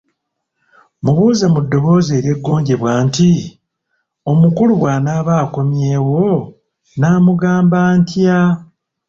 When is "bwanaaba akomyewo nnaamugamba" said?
4.79-7.79